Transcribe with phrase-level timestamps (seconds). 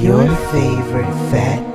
[0.00, 1.69] Your favorite fat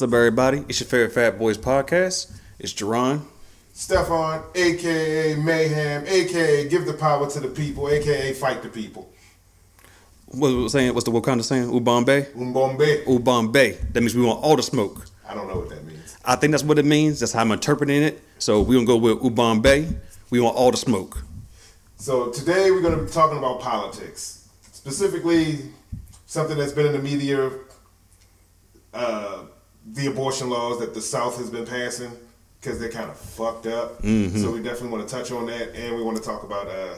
[0.00, 0.64] What's up, everybody?
[0.66, 2.34] It's your favorite Fat Boys podcast.
[2.58, 3.20] It's Jerron.
[3.74, 9.12] Stefan, aka Mayhem, aka Give the Power to the People, aka Fight the People.
[10.28, 10.94] What was saying?
[10.94, 11.68] What's the Wakanda saying?
[11.68, 12.32] Ubambe?
[12.32, 13.04] Umbombe.
[13.04, 13.92] Ubambe.
[13.92, 15.04] That means we want all the smoke.
[15.28, 16.16] I don't know what that means.
[16.24, 17.20] I think that's what it means.
[17.20, 18.22] That's how I'm interpreting it.
[18.38, 19.98] So we're gonna go with Ubambe.
[20.30, 21.22] We want all the smoke.
[21.96, 25.58] So today we're going to be talking about politics, specifically
[26.24, 27.50] something that's been in the media,
[28.94, 29.42] uh,
[29.86, 32.10] the abortion laws that the South has been passing
[32.60, 34.02] because they're kind of fucked up.
[34.02, 36.94] So we definitely want to touch on that, and we want to talk about uh,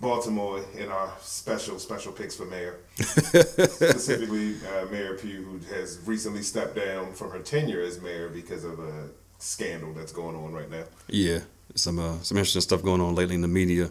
[0.00, 6.42] Baltimore in our special special picks for mayor, specifically uh, Mayor Pugh, who has recently
[6.42, 10.70] stepped down from her tenure as mayor because of a scandal that's going on right
[10.70, 10.84] now.
[11.08, 11.40] Yeah,
[11.74, 13.90] some uh, some interesting stuff going on lately in the media.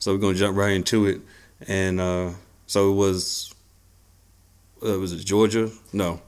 [0.00, 1.20] So we're gonna jump right into it.
[1.68, 2.30] And uh,
[2.66, 3.54] so it was.
[4.84, 5.70] Uh, was it Georgia?
[5.94, 6.20] No.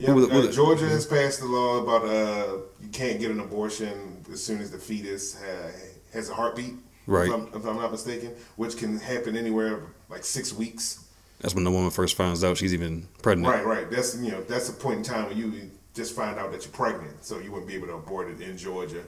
[0.00, 4.24] Yeah, was uh, Georgia has passed a law about uh, you can't get an abortion
[4.32, 5.70] as soon as the fetus uh,
[6.14, 6.74] has a heartbeat.
[7.06, 7.28] Right.
[7.28, 11.04] If I'm, if I'm not mistaken, which can happen anywhere like six weeks.
[11.40, 13.52] That's when the woman first finds out she's even pregnant.
[13.52, 13.90] Right, right.
[13.90, 16.72] That's you know that's a point in time when you just find out that you're
[16.72, 19.02] pregnant, so you wouldn't be able to abort it in Georgia.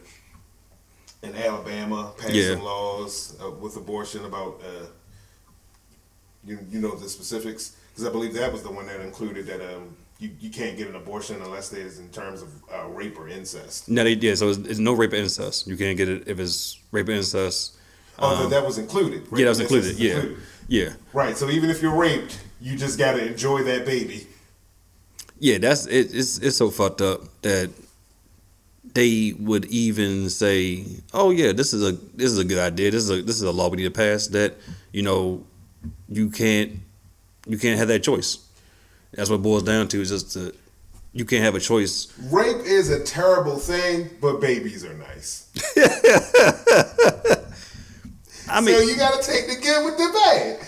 [1.23, 2.57] In Alabama, passed Yeah.
[2.61, 4.87] laws uh, with abortion about uh,
[6.45, 9.61] you you know the specifics because I believe that was the one that included that
[9.75, 13.29] um you, you can't get an abortion unless there's in terms of uh, rape or
[13.29, 13.89] incest.
[13.89, 14.35] No, they, yeah.
[14.35, 15.67] So it's, it's no rape or incest.
[15.67, 17.77] You can't get it if it's rape or incest.
[18.19, 19.23] Oh, but that was included.
[19.33, 19.99] Um, Yeah, that was Rape included.
[19.99, 20.39] Yeah, included.
[20.69, 21.37] yeah, Right.
[21.37, 24.27] So even if you're raped, you just gotta enjoy that baby.
[25.41, 25.59] yeah.
[25.59, 26.15] That's it.
[26.15, 27.71] It's it's so fucked up that
[28.95, 32.91] they would even say, "Oh yeah, this is a this is a good idea.
[32.91, 34.55] This is a this is a law we need to pass." That
[34.93, 35.45] you know,
[36.09, 36.73] you can't
[37.49, 38.39] you can't have that choice.
[39.13, 40.01] That's what it boils down to.
[40.01, 40.55] Is just that
[41.13, 42.13] you can't have a choice.
[42.31, 45.49] Rape is a terrible thing, but babies are nice.
[48.49, 50.67] I mean, so you gotta take the good with the bad.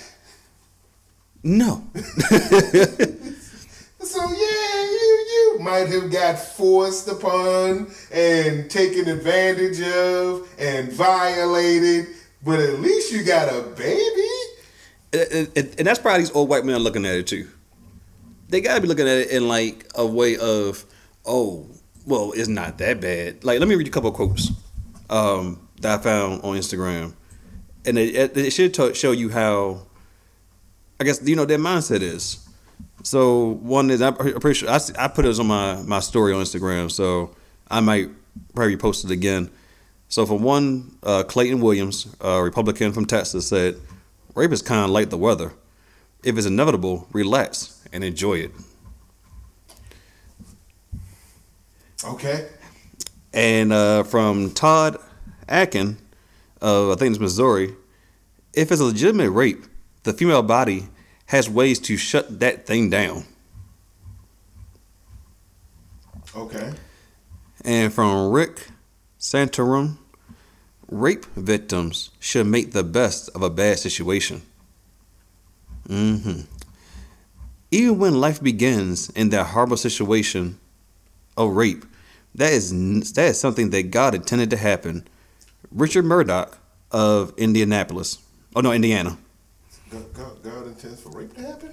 [1.43, 1.85] no.
[4.05, 12.09] So yeah, you you might have got forced upon and taken advantage of and violated,
[12.45, 14.29] but at least you got a baby.
[15.15, 17.49] and, and- and that's probably these old white men looking at it too.
[18.49, 20.85] They gotta be looking at it in like a way of,
[21.25, 21.67] oh,
[22.07, 23.45] well, it's not that bad.
[23.45, 24.51] Like, let me read you a couple quotes
[25.11, 27.15] um, that I found on Instagram,
[27.85, 29.87] and it, it, should t- show you how,
[31.01, 32.47] I guess you know their mindset is.
[33.03, 36.43] So one is I'm pretty sure I, I put it on my my story on
[36.43, 37.35] Instagram, so
[37.71, 38.11] I might
[38.55, 39.51] probably post it again.
[40.09, 43.81] So for one, uh, Clayton Williams, a Republican from Texas, said,
[44.35, 45.53] "Rape is kind of like the weather.
[46.25, 48.53] If it's inevitable, relax and enjoy it."
[52.05, 52.49] Okay.
[53.33, 54.99] And uh, from Todd
[55.49, 55.99] Akin
[56.61, 57.75] of I think it's Missouri,
[58.55, 59.65] if it's a legitimate rape,
[60.05, 60.89] the female body
[61.27, 63.25] has ways to shut that thing down.
[66.37, 66.73] Okay.
[67.65, 68.69] And from Rick
[69.19, 69.99] Santorum,
[70.89, 74.43] rape victims should make the best of a bad situation.
[75.87, 76.41] Hmm
[77.71, 80.59] Even when life begins in that horrible situation
[81.37, 81.85] of rape,
[82.35, 85.07] that is that is something that God intended to happen.
[85.71, 86.59] Richard Mourdock
[86.91, 88.19] of Indianapolis,
[88.57, 89.19] oh no, Indiana.
[89.91, 91.73] God intends for rape to happen.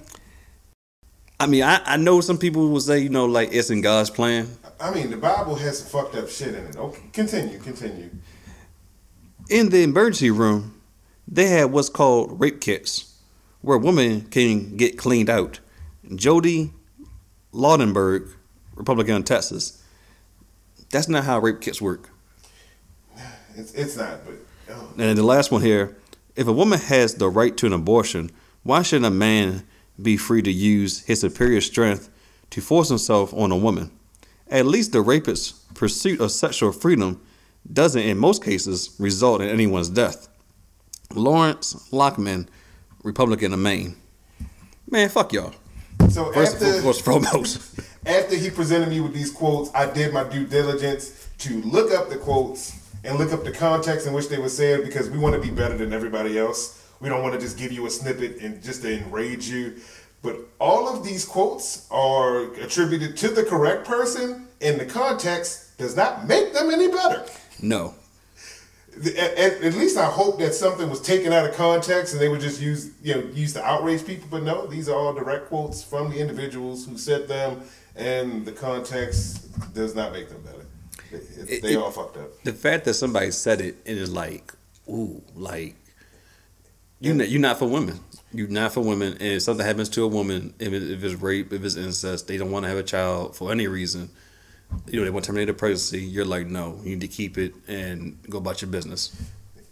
[1.40, 4.10] I mean, I, I know some people will say, you know, like it's in God's
[4.10, 4.48] plan.
[4.80, 6.76] I mean, the Bible has some fucked up shit in it.
[6.76, 8.10] Okay, continue, continue.
[9.50, 10.80] in the emergency room,
[11.26, 13.11] they had what's called rape kits,
[13.62, 15.60] where a woman can get cleaned out.
[16.14, 16.72] Jody
[17.52, 18.34] Laubenberg,
[18.74, 19.82] Republican of Texas.
[20.90, 22.10] That's not how rape kits work.
[23.54, 24.34] It's it's not, but
[24.70, 25.96] oh, And the last one here
[26.34, 28.30] if a woman has the right to an abortion,
[28.62, 29.64] why shouldn't a man
[30.00, 32.08] be free to use his superior strength
[32.50, 33.90] to force himself on a woman?
[34.48, 37.20] At least the rapist's pursuit of sexual freedom
[37.70, 40.28] doesn't, in most cases, result in anyone's death.
[41.14, 42.48] Lawrence Lockman,
[43.02, 43.96] Republican in Maine.
[44.90, 45.54] Man, fuck y'all.
[46.10, 47.80] So First after and foremost, foremost.
[48.06, 52.10] after he presented me with these quotes, I did my due diligence to look up
[52.10, 55.34] the quotes and look up the context in which they were said because we want
[55.34, 56.86] to be better than everybody else.
[57.00, 59.74] We don't want to just give you a snippet and just to enrage you.
[60.22, 65.96] But all of these quotes are attributed to the correct person, and the context does
[65.96, 67.24] not make them any better.
[67.60, 67.94] No.
[68.94, 72.38] At, at, least I hope that something was taken out of context and they were
[72.38, 74.28] just used, you know, used to outrage people.
[74.30, 77.62] But no, these are all direct quotes from the individuals who said them,
[77.96, 80.66] and the context does not make them better.
[81.10, 82.42] It- it- they It- all fucked up.
[82.44, 84.52] The fact that somebody said it and is like,
[84.88, 85.76] ooh, like
[87.00, 87.98] you not, you're not for women.
[88.32, 89.14] You're not for women.
[89.14, 92.36] And if something happens to a woman, if, if it's rape, if it's incest, they
[92.36, 94.10] don't want to have a child for any reason.
[94.86, 96.00] You know, they want to terminate a pregnancy.
[96.00, 99.16] You're like, no, you need to keep it and go about your business.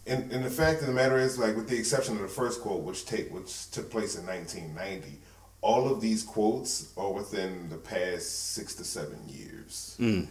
[0.07, 2.61] And, and the fact of the matter is, like, with the exception of the first
[2.63, 5.19] quote, which take which took place in 1990,
[5.61, 9.97] all of these quotes are within the past six to seven years.
[10.01, 10.27] Mm.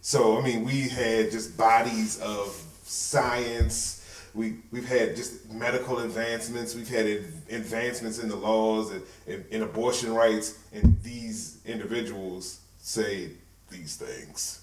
[0.00, 4.04] So I mean, we had just bodies of science.
[4.34, 6.74] We we've had just medical advancements.
[6.74, 7.06] We've had
[7.50, 13.30] advancements in the laws and in abortion rights, and these individuals say
[13.70, 14.60] these things.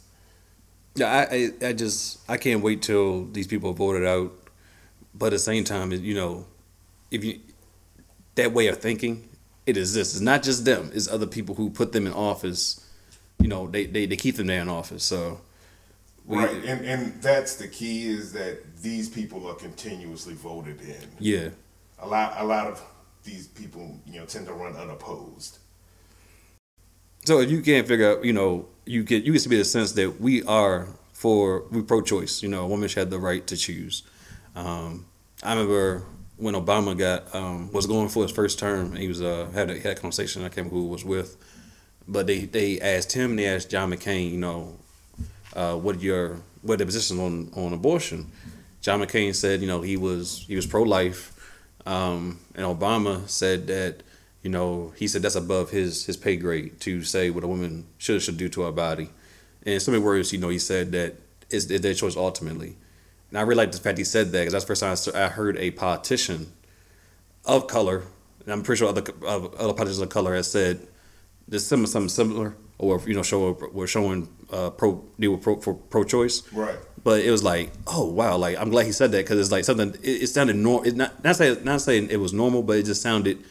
[0.96, 4.32] Yeah, I, I, I just I can't wait till these people are voted out.
[5.14, 6.46] But at the same time, you know,
[7.12, 7.40] if you
[8.36, 9.28] that way of thinking,
[9.66, 10.14] it is this.
[10.14, 12.86] It's not just them; it's other people who put them in office.
[13.40, 15.04] You know, they they, they keep them there in office.
[15.04, 15.42] So,
[16.26, 21.10] we, right, and and that's the key is that these people are continuously voted in.
[21.20, 21.50] yeah,
[22.00, 22.82] A lot, a lot of
[23.24, 25.60] these people, you know, tend to run unopposed.
[27.26, 29.66] So if you can't figure out, you know, you get you get to be the
[29.66, 32.44] sense that we are for we pro-choice.
[32.44, 34.04] You know, a woman should have the right to choose.
[34.56, 35.06] Um,
[35.44, 36.04] I remember
[36.38, 39.70] when Obama got um, was going for his first term, and he was uh, had
[39.70, 40.42] a, had a conversation.
[40.42, 41.38] I can't remember who it was with,
[42.08, 44.78] but they they asked him and they asked John McCain, you know,
[45.56, 48.32] uh, what your what the position on on abortion.
[48.82, 51.32] John McCain said, you know, he was he was pro-life,
[51.86, 54.04] um, and Obama said that,
[54.46, 57.88] you know, he said that's above his his pay grade to say what a woman
[57.98, 59.10] should should do to her body.
[59.64, 61.16] And in so many words, you know, he said that
[61.50, 62.78] it's, it's their choice ultimately.
[63.30, 65.30] And I really like the fact he said that because that's the first time I
[65.30, 66.54] heard a politician
[67.44, 68.04] of color,
[68.44, 70.88] and I'm pretty sure other other politicians of color has said
[71.48, 75.60] this similar something similar, or you know, show we're showing uh, pro deal with pro
[75.60, 76.54] for pro-choice.
[76.54, 76.78] Right.
[77.04, 79.66] But it was like, oh wow, like I'm glad he said that because it's like
[79.66, 79.96] something.
[80.04, 80.84] It, it sounded normal.
[80.84, 83.44] It not not saying not saying it was normal, but it just sounded.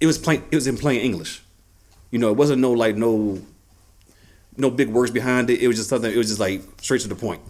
[0.00, 0.42] It was plain.
[0.50, 1.42] It was in plain English.
[2.10, 3.40] You know, it wasn't no like no.
[4.58, 5.60] No big words behind it.
[5.60, 6.10] It was just something.
[6.10, 7.42] It was just like straight to the point.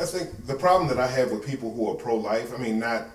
[0.00, 3.08] I think the problem that I have with people who are pro-life, I mean, not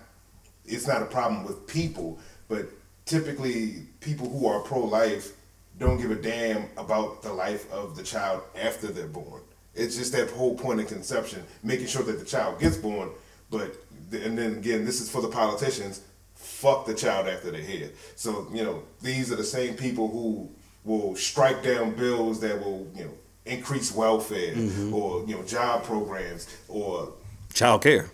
[0.66, 2.20] it's not a problem with people,
[2.50, 2.66] but
[3.06, 5.32] typically people who are pro-life
[5.80, 9.42] don't give a damn about the life of the child after they're born.
[9.76, 13.10] It's just that whole point of conception, making sure that the child gets born,
[13.50, 13.76] but
[14.12, 16.02] and then again, this is for the politicians.
[16.46, 17.90] Fuck the child after they're here.
[18.16, 20.50] So you know, these are the same people who
[20.84, 23.12] will strike down bills that will you know
[23.46, 24.94] increase welfare mm-hmm.
[24.94, 27.14] or you know job programs or
[27.54, 28.10] Child care.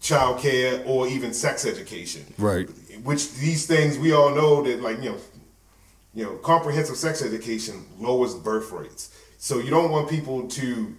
[0.00, 2.24] child care or even sex education.
[2.38, 2.68] Right.
[3.04, 5.18] Which these things we all know that like you know,
[6.14, 9.16] you know, comprehensive sex education lowers birth rates.
[9.38, 10.94] So you don't want people to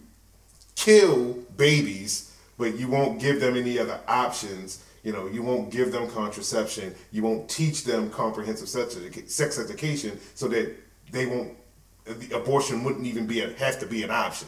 [0.76, 4.84] kill babies, but you won't give them any other options.
[5.04, 6.94] You know, you won't give them contraception.
[7.12, 10.76] You won't teach them comprehensive sex, educa- sex education so that
[11.12, 11.58] they won't.
[12.06, 14.48] The abortion wouldn't even be a, have to be an option.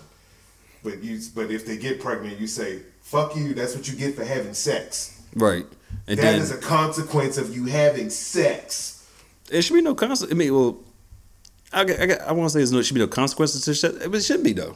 [0.84, 4.16] But you, but if they get pregnant, you say, "Fuck you." That's what you get
[4.16, 5.22] for having sex.
[5.36, 5.66] Right.
[6.08, 9.08] And That then is a consequence of you having sex.
[9.50, 10.34] it should be no consequence.
[10.34, 10.78] I mean, well,
[11.72, 14.22] I I, I want to say there's no should be no consequences to shit, it
[14.24, 14.76] shouldn't be though.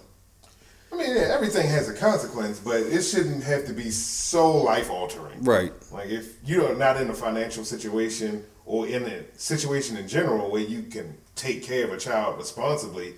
[1.37, 4.89] I mean, yeah, everything has a consequence, but it shouldn't have to be so life
[4.89, 5.43] altering.
[5.43, 5.71] Right.
[5.91, 10.61] Like if you're not in a financial situation or in a situation in general where
[10.61, 13.13] you can take care of a child responsibly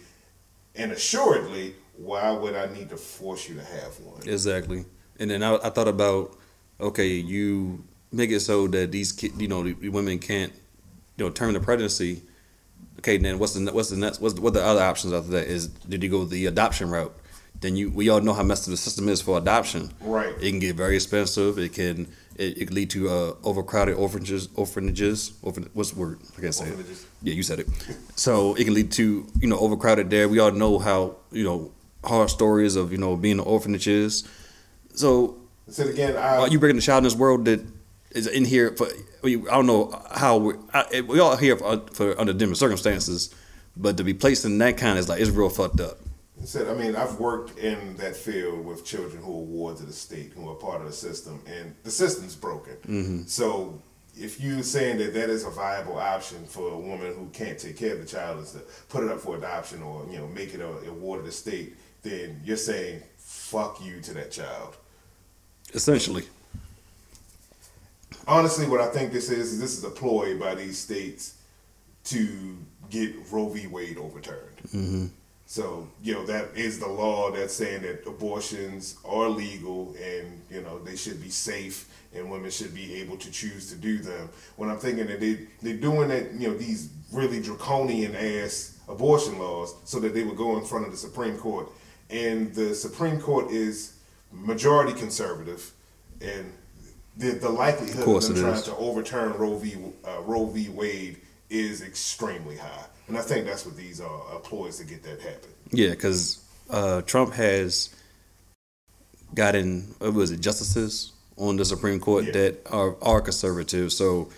[0.75, 4.21] and assuredly, why would I need to force you to have one?
[4.27, 4.85] Exactly.
[5.19, 6.37] And then I, I thought about,
[6.79, 10.53] okay, you make it so that these ki- you know, the women can't,
[11.17, 12.21] you know, terminate the pregnancy.
[12.99, 14.19] Okay, then what's the what's the next?
[14.19, 15.47] What's the, what the other options after that?
[15.47, 17.15] Is did you go the adoption route?
[17.61, 19.91] Then you we all know how messed up the system is for adoption.
[20.01, 20.33] Right.
[20.41, 21.57] It can get very expensive.
[21.57, 24.47] It can it, it can lead to uh, overcrowded orphanages.
[24.55, 25.33] Orphanages.
[25.41, 26.19] Orphan, what's the word?
[26.37, 27.03] I can't say Orphanages.
[27.03, 27.07] it.
[27.23, 27.67] Yeah, you said it.
[28.15, 30.29] So it can lead to you know overcrowded there.
[30.29, 31.71] We all know how you know
[32.05, 34.27] hard stories of you know being in orphanages.
[34.93, 35.37] So
[35.67, 37.59] said again, I are you bringing a child in this world that
[38.11, 38.87] is in here for.
[39.21, 40.53] I don't know how we
[41.01, 43.35] we all here for, for under different circumstances,
[43.75, 45.97] but to be placed in that kind is like it's real fucked up.
[46.39, 49.87] He said, I mean, I've worked in that field with children who are wards of
[49.87, 52.75] the state, who are part of the system, and the system's broken.
[52.87, 53.23] Mm-hmm.
[53.25, 53.81] So
[54.17, 57.77] if you're saying that that is a viable option for a woman who can't take
[57.77, 60.53] care of the child is to put it up for adoption or, you know, make
[60.53, 64.77] it a, a ward of the state, then you're saying fuck you to that child.
[65.73, 66.23] Essentially,
[68.27, 71.35] honestly, what I think this is, is this is a ploy by these states
[72.05, 72.57] to
[72.89, 73.67] get Roe v.
[73.67, 74.57] Wade overturned.
[74.67, 75.05] Mm-hmm.
[75.49, 80.61] So, you know, that is the law that's saying that abortions are legal and, you
[80.61, 84.29] know, they should be safe and women should be able to choose to do them.
[84.57, 89.39] When I'm thinking that they, they're doing it, you know, these really draconian ass abortion
[89.39, 91.67] laws so that they would go in front of the Supreme Court.
[92.11, 93.95] And the Supreme Court is
[94.31, 95.71] majority conservative
[96.21, 96.53] and
[97.17, 98.63] the, the likelihood of, course them trying is.
[98.65, 99.77] to overturn Roe v.
[100.05, 100.69] Uh, Roe v.
[100.69, 101.17] Wade
[101.49, 105.19] is extremely high, and I think that's what these are uh, ploys to get that
[105.21, 105.49] happen.
[105.71, 107.89] yeah, because uh, Trump has
[109.35, 112.31] gotten what was it justices on the Supreme Court Yeah.
[112.31, 113.91] that are are conservative.
[113.91, 114.29] So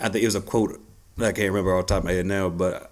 [0.00, 0.80] I think it was a quote
[1.16, 2.90] that I can't remember off the top of my head now, but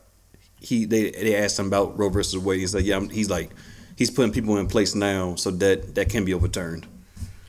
[0.61, 2.61] he they they asked him about Roe versus Wade.
[2.61, 3.51] He said, "Yeah, I'm, he's like
[3.97, 6.87] he's putting people in place now so that that can be overturned."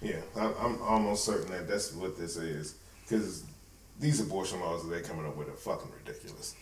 [0.02, 2.76] Yeah, I, I'm almost certain that that's what this is
[3.08, 3.44] because
[4.00, 6.56] these abortion laws that they're coming up with are fucking ridiculous.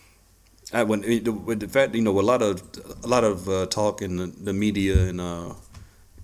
[0.72, 1.00] I, when
[1.44, 2.62] with the fact you know a lot of
[3.02, 5.54] a lot of uh, talk in the, the media and uh,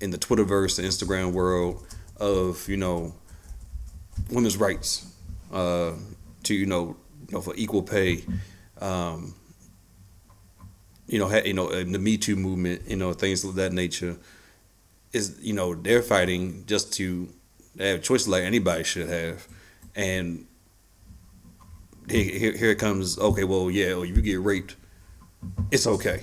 [0.01, 1.87] in the Twitterverse, the Instagram world
[2.19, 3.15] of you know
[4.31, 5.13] women's rights
[5.53, 5.93] uh,
[6.45, 6.97] to you know
[7.29, 8.25] you know for equal pay,
[8.81, 9.35] um,
[11.07, 14.17] you know you know the Me Too movement, you know things of that nature
[15.13, 17.29] is you know they're fighting just to
[17.79, 19.47] have choices like anybody should have,
[19.95, 20.47] and
[22.11, 23.19] here, here, it comes.
[23.19, 24.77] Okay, well, yeah, well, you get raped,
[25.71, 26.23] it's okay.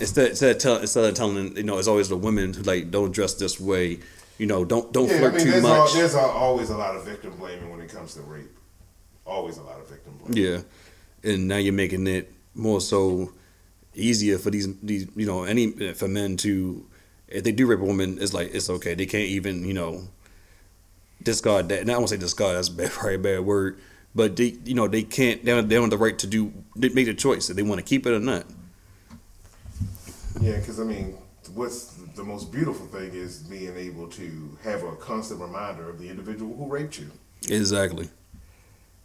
[0.00, 2.90] Instead, instead of telling, instead of telling, you know, it's always the women who like
[2.90, 3.98] don't dress this way.
[4.38, 5.72] You know, don't don't Yeah, I flirt mean, too there's, much.
[5.90, 8.50] al- there's always a lot of victim blaming when it comes to rape.
[9.26, 10.42] Always a lot of victim blaming.
[10.42, 10.60] Yeah,
[11.30, 13.32] and now you're making it more so
[13.94, 16.86] easier for these these you know any for men to
[17.26, 18.94] if they do rape a woman, it's like it's okay.
[18.94, 20.04] They can't even you know
[21.22, 21.86] discard that.
[21.86, 22.56] Now I won't say discard.
[22.56, 23.78] That's a bad, probably a bad word.
[24.18, 25.44] But they you know they can't.
[25.44, 27.62] They don't, they don't have the right to do they make the choice if they
[27.62, 28.46] want to keep it or not.
[30.40, 31.16] Yeah, because I mean,
[31.54, 36.10] what's the most beautiful thing is being able to have a constant reminder of the
[36.10, 37.12] individual who raped you.
[37.48, 38.08] Exactly.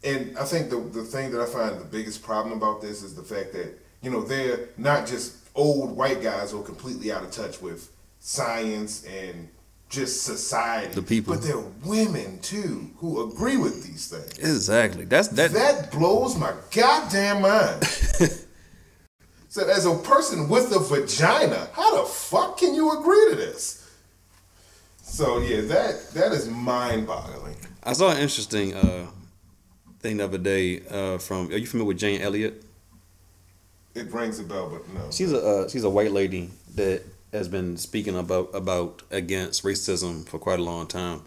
[0.04, 3.14] And I think the the thing that I find the biggest problem about this is
[3.14, 7.22] the fact that you know they're not just old white guys who are completely out
[7.22, 9.48] of touch with science and
[9.94, 11.36] just society, The people.
[11.36, 14.40] but they're women too who agree with these things.
[14.40, 15.06] Exactly.
[15.06, 15.52] That's that.
[15.52, 17.86] That blows my goddamn mind.
[19.50, 23.80] so, as a person with a vagina, how the fuck can you agree to this?
[25.04, 27.56] So yeah, that that is mind-boggling.
[27.84, 29.06] I saw an interesting uh,
[30.00, 31.50] thing the other day uh, from.
[31.50, 32.64] Are you familiar with Jane Elliott?
[33.94, 35.12] It rings a bell, but no.
[35.12, 37.04] She's a uh, she's a white lady that
[37.34, 41.22] has been speaking about about against racism for quite a long time,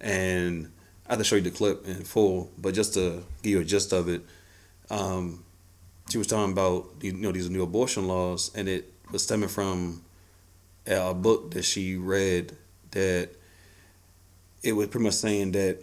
[0.00, 0.70] and
[1.06, 3.64] I have to show you the clip in full, but just to give you a
[3.64, 4.22] gist of it,
[4.88, 5.44] um,
[6.10, 10.02] she was talking about you know these new abortion laws, and it was stemming from
[10.86, 12.56] a book that she read
[12.92, 13.30] that
[14.62, 15.78] it was pretty much saying that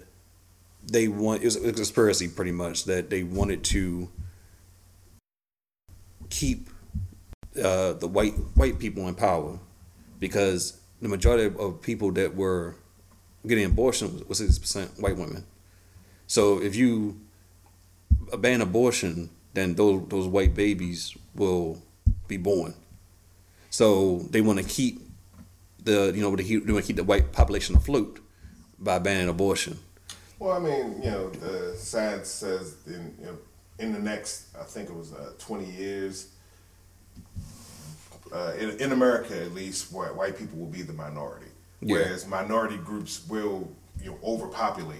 [0.83, 4.09] they want it was a conspiracy pretty much that they wanted to
[6.29, 6.69] keep
[7.61, 9.59] uh, the white white people in power
[10.19, 12.75] because the majority of people that were
[13.47, 15.43] getting abortion was sixty percent white women.
[16.27, 17.19] So if you
[18.37, 21.81] ban abortion, then those those white babies will
[22.27, 22.73] be born.
[23.69, 25.01] So they want to keep
[25.83, 28.19] the you know they, want to keep the white population afloat
[28.79, 29.79] by banning abortion.
[30.39, 33.37] Well, I mean, you know, the science says in you know,
[33.79, 36.29] in the next, I think it was uh, twenty years,
[38.33, 41.47] uh, in, in America at least, white, white people will be the minority,
[41.81, 41.93] Yeah.
[41.95, 43.69] whereas minority groups will
[44.01, 44.99] you know overpopulate.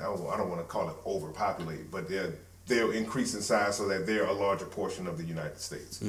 [0.00, 2.32] I don't, I don't want to call it overpopulate, but they're
[2.66, 6.02] they'll increase in size so that they're a larger portion of the United States.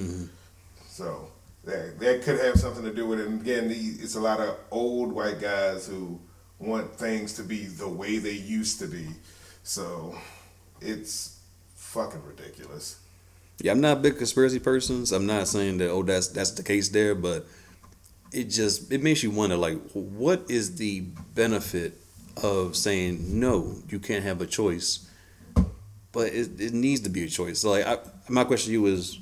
[0.88, 1.32] So
[1.64, 3.28] that that could have something to do with it.
[3.28, 6.20] And again, the, it's a lot of old white guys who
[6.60, 9.08] want things to be the way they used to be.
[9.64, 10.16] So
[10.82, 11.40] it's
[11.76, 13.00] fucking ridiculous.
[13.62, 15.06] Yeah, I'm not a big conspiracy person.
[15.06, 17.46] So I'm not saying that oh that's that's the case there, but
[18.32, 21.02] it just it makes you wonder like what is the
[21.36, 22.00] benefit
[22.44, 25.10] of saying no, you can't have a choice,
[26.12, 27.60] but it, it needs to be a choice.
[27.60, 27.98] So like, I,
[28.30, 29.20] my question to you is,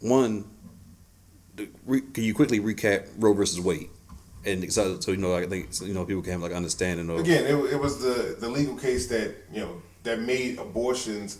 [0.00, 0.44] one,
[1.56, 3.90] can you quickly recap Roe versus Wade,
[4.44, 7.10] and so, so you know, I think so, you know people can have like understanding
[7.10, 11.38] of Again, it, it was the, the legal case that you know that made abortions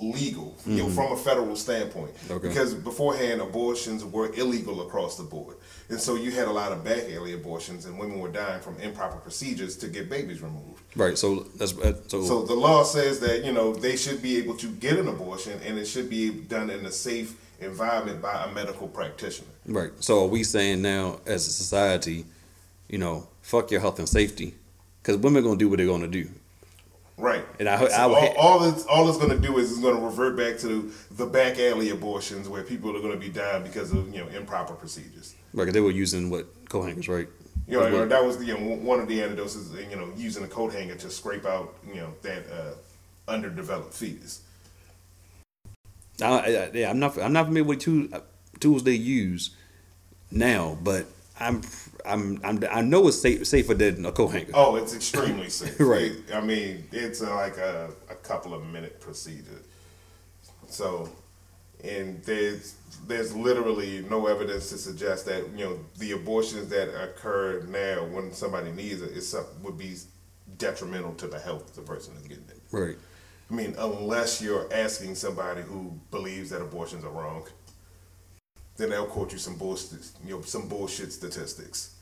[0.00, 2.14] legal, you know, from a federal standpoint.
[2.14, 2.32] Mm-hmm.
[2.34, 2.48] Okay.
[2.48, 5.56] Because beforehand, abortions were illegal across the board,
[5.88, 8.78] and so you had a lot of back alley abortions, and women were dying from
[8.80, 10.80] improper procedures to get babies removed.
[10.96, 11.16] right.
[11.18, 14.56] So that's uh, so, So the law says that you know they should be able
[14.56, 18.52] to get an abortion, and it should be done in a safe environment by a
[18.54, 19.48] medical practitioner.
[19.66, 19.90] right.
[20.00, 22.24] So are we saying now as a society,
[22.88, 24.54] you know, fuck your health and safety,
[25.02, 26.28] because women are gonna do what they're gonna do.
[27.20, 27.44] Right.
[27.58, 29.80] And I- So I would all, all it's all it's going to do is it's
[29.80, 33.28] going to revert back to the back alley abortions where people are going to be
[33.28, 35.34] dying because of you know improper procedures.
[35.52, 37.28] Like they were using what coat hangers, right?
[37.68, 40.08] You know, what- that was the, you know one of the antidotes is you know
[40.16, 42.72] using a coat hanger to scrape out you know that uh,
[43.30, 44.40] underdeveloped fetus.
[46.22, 47.18] I, I, yeah, I'm not.
[47.18, 48.10] I'm not familiar with two
[48.60, 49.50] tools they use
[50.30, 51.06] now, but
[51.40, 51.62] I'm.
[52.04, 52.40] I'm.
[52.44, 52.62] I'm.
[52.70, 54.52] I know it's safe, safer than a coat hanger.
[54.54, 55.78] Oh, it's extremely safe.
[55.80, 56.12] Right.
[56.12, 59.62] It- I mean, it's uh, like a, a couple of minute procedure.
[60.68, 61.08] So,
[61.82, 67.62] and there's there's literally no evidence to suggest that you know the abortions that occur
[67.62, 69.96] now when somebody needs it is would be
[70.58, 72.60] detrimental to the health of the person who's getting it.
[72.70, 72.96] Right.
[73.50, 77.44] I mean, unless you're asking somebody who believes that abortions are wrong,
[78.80, 81.94] then they'll quote you some bullshit, you know, some bullshit statistics.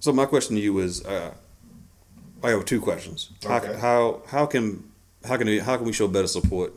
[0.00, 1.32] So my question to you is, uh,
[2.42, 3.30] I have two questions.
[3.44, 3.78] How, Okay.
[3.78, 4.90] how how can
[5.24, 6.72] how can we, how can we show better support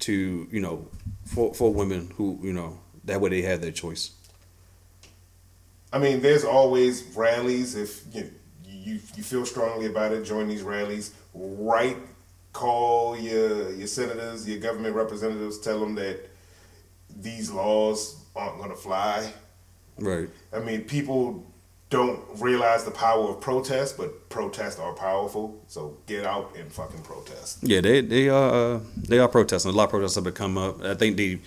[0.00, 0.88] to you know
[1.24, 4.10] for for women who you know that way they have their choice.
[5.92, 7.76] I mean, there's always rallies.
[7.76, 8.30] If you,
[8.66, 11.14] you you feel strongly about it, join these rallies.
[11.34, 11.98] Write,
[12.52, 15.60] call your your senators, your government representatives.
[15.60, 16.28] Tell them that
[17.20, 19.32] these laws aren't going to fly.
[19.98, 20.28] Right.
[20.52, 21.46] I mean, people
[21.90, 25.62] don't realize the power of protest, but protests are powerful.
[25.68, 27.58] So get out and fucking protest.
[27.62, 29.70] Yeah, they they are uh, they are protesting.
[29.70, 30.82] A lot of protests have come up.
[30.82, 31.40] I think they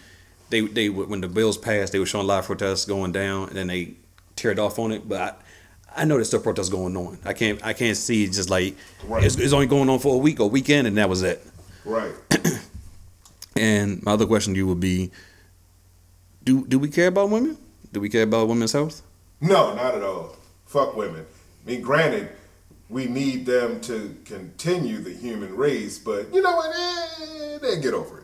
[0.49, 3.47] they they when the bills passed, they were showing a lot of protests going down,
[3.49, 3.95] and then they
[4.35, 5.09] teared off on it.
[5.09, 5.21] But
[5.95, 7.17] I, I know there's still protests going on.
[7.25, 8.75] I can't I can't see just like
[9.07, 9.23] Right.
[9.23, 11.43] it's, it's only going on for a week or weekend, and that was it.
[11.83, 12.13] Right.
[13.57, 15.11] And my other question to you would be,
[16.45, 17.57] do do we care about women?
[17.91, 19.01] Do we care about women's health?
[19.41, 20.35] No, not at all.
[20.65, 21.25] Fuck women.
[21.65, 22.29] I mean, granted,
[22.89, 26.75] we need them to continue the human race, but you know what?
[26.75, 28.23] Eh, they get over it.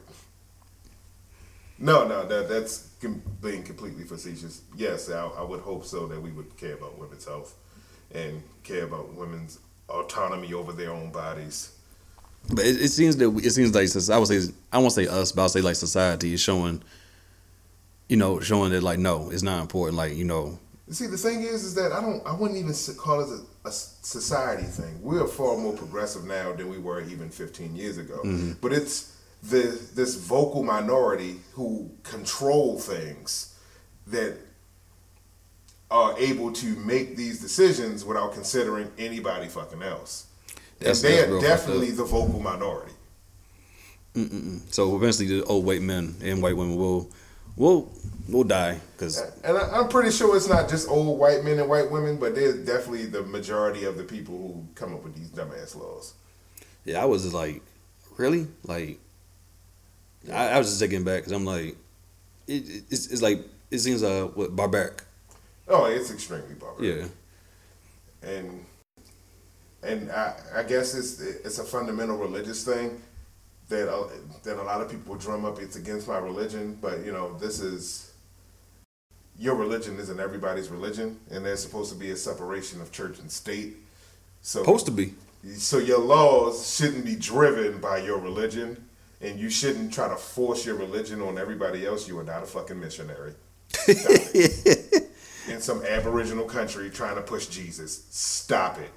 [1.79, 4.61] No, no, that that's com- being completely facetious.
[4.75, 7.55] Yes, I, I would hope so that we would care about women's health
[8.13, 11.71] and care about women's autonomy over their own bodies.
[12.53, 15.07] But it, it seems that we- it seems like I would say I won't say
[15.07, 16.83] us, but I'll say like society is showing,
[18.11, 19.97] you know, showing that like no, it's not important.
[19.97, 23.21] Like you know, See, the thing is, is that I don't, I wouldn't even call
[23.21, 23.29] it
[23.63, 25.01] a, a society thing.
[25.01, 28.17] We're far more progressive now than we were even 15 years ago.
[28.17, 28.53] Mm-hmm.
[28.59, 33.55] But it's the this vocal minority who control things
[34.07, 34.37] that
[35.89, 40.27] are able to make these decisions without considering anybody fucking else.
[40.79, 42.91] That's- and they are definitely the vocal minority.
[44.13, 44.59] Mm-mm.
[44.73, 47.09] so eventually the old white men and white women will
[47.61, 47.91] will
[48.27, 51.69] we'll die because And I, I'm pretty sure it's not just old white men and
[51.69, 55.29] white women, but they're definitely the majority of the people who come up with these
[55.29, 56.13] dumbass laws.
[56.85, 57.61] yeah, I was just like,
[58.17, 58.99] really, like,
[60.31, 61.75] I, I was just taking back because I'm like,
[62.47, 65.03] it, it- it's, it's like it seems uh what barbaric,
[65.67, 67.09] Oh, it's extremely barbaric.
[68.23, 68.65] yeah, and
[69.83, 73.01] and I, I guess it's it's a fundamental religious thing
[73.71, 74.07] that uh,
[74.43, 75.59] that a lot of people drum up.
[75.59, 78.11] It's against my religion, but you know this is
[79.39, 83.31] your religion isn't everybody's religion, and there's supposed to be a separation of church and
[83.31, 83.77] state.
[84.41, 85.15] So supposed to be.
[85.55, 88.85] so your laws shouldn't be driven by your religion,
[89.21, 92.07] and you shouldn't try to force your religion on everybody else.
[92.07, 93.33] You are not a fucking missionary.
[95.47, 98.05] In some aboriginal country trying to push Jesus.
[98.11, 98.91] Stop it.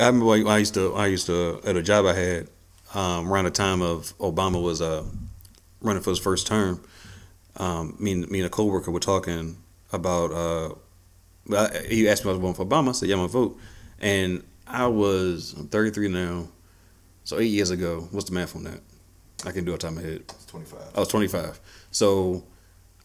[0.00, 2.48] I remember I used to I used to at a job I had
[2.94, 5.04] um, around the time of Obama was uh,
[5.80, 6.82] running for his first term.
[7.56, 9.58] Um, me and me and a coworker were talking
[9.92, 10.30] about.
[10.32, 10.74] Uh,
[11.56, 12.90] I- he asked me if I was voting for Obama.
[12.90, 13.58] I said, "Yeah, I'm gonna vote."
[13.98, 16.48] And I was I'm 33 now,
[17.24, 18.08] so eight years ago.
[18.10, 18.80] What's the math on that?
[19.44, 20.20] I can do it off the top of my head.
[20.22, 20.78] It's 25.
[20.94, 21.60] I was 25.
[21.90, 22.44] So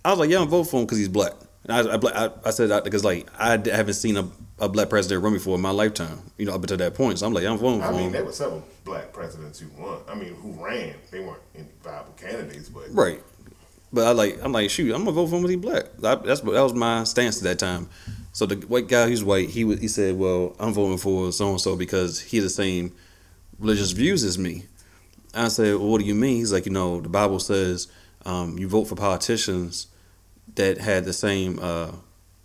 [0.05, 1.33] I was like, yeah, I'm vote for him because he's black.
[1.67, 4.89] And I, I, I, I said that because like I haven't seen a a black
[4.89, 6.19] president run before in my lifetime.
[6.37, 7.19] You know, up until that point.
[7.19, 9.99] So I'm like, I'm voting for I mean, there were several black presidents who won.
[10.07, 10.95] I mean, who ran.
[11.11, 13.21] They weren't any viable candidates, but Right.
[13.93, 15.85] But I like I'm like shoot I'm gonna vote for him because he black.
[16.03, 17.89] I, that's that was my stance at that time.
[18.33, 21.51] So the white guy who's white he was he said well I'm voting for so
[21.51, 22.93] and so because he has the same
[23.59, 24.65] religious views as me.
[25.33, 26.37] I said well what do you mean?
[26.37, 27.87] He's like you know the Bible says
[28.25, 29.87] um, you vote for politicians
[30.55, 31.91] that had the same uh,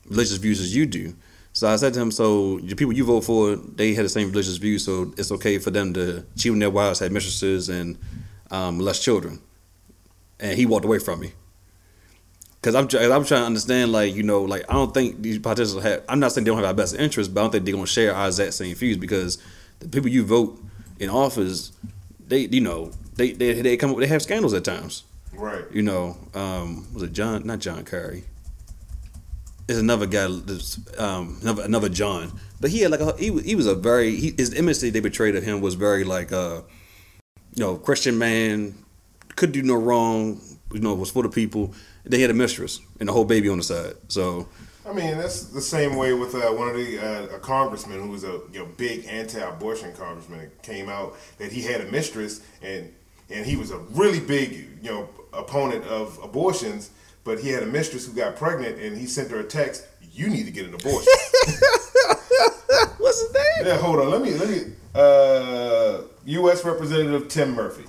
[0.07, 1.15] religious views as you do.
[1.53, 4.29] So I said to him, so the people you vote for, they had the same
[4.31, 7.99] religious views, so it's okay for them to cheat on their wives, have mistresses, and
[8.51, 9.41] um, molest children.
[10.41, 11.33] And he walked away from me.
[12.63, 15.83] Cause I'm, I'm trying to understand, like you know, like I don't think these politicians
[15.83, 16.05] have.
[16.09, 17.89] I'm not saying they don't have our best interest, but I don't think they're gonna
[17.89, 19.39] share our exact same views because
[19.81, 20.63] the people you vote
[21.01, 21.73] in office,
[22.29, 25.03] they you know they they they come up they have scandals at times.
[25.33, 25.65] right.
[25.73, 27.45] You know, um, was it John?
[27.45, 28.25] Not John Kerry.
[29.69, 30.25] It's another guy,
[30.99, 32.33] um, another another John.
[32.61, 34.93] But he had like a he was, he was a very he, his image that
[34.93, 36.63] they betrayed of him was very like uh,
[37.55, 38.75] you know Christian man,
[39.37, 40.41] could do no wrong.
[40.73, 41.75] You know, was for the people.
[42.05, 43.95] They had a mistress and a whole baby on the side.
[44.09, 44.49] So
[44.85, 48.09] I mean, that's the same way with uh, one of the uh, a congressman who
[48.09, 50.41] was a you know, big anti-abortion congressman.
[50.41, 52.93] It came out that he had a mistress and
[53.31, 56.91] and he was a really big you know opponent of abortions,
[57.25, 59.87] but he had a mistress who got pregnant and he sent her a text.
[60.13, 61.13] You need to get an abortion.
[62.99, 63.67] what's his name?
[63.67, 64.11] yeah, hold on.
[64.11, 64.73] Let me let me.
[64.95, 66.65] Uh, U.S.
[66.65, 67.85] Representative Tim Murphy.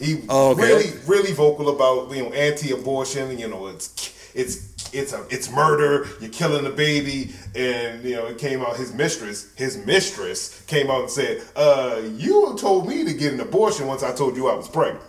[0.00, 0.62] He Oh, okay.
[0.62, 3.38] really really vocal about you know anti-abortion.
[3.38, 6.08] You know it's it's it's a it's murder.
[6.20, 8.76] You're killing the baby, and you know it came out.
[8.76, 13.40] His mistress, his mistress came out and said, "Uh, you told me to get an
[13.40, 15.04] abortion once I told you I was pregnant."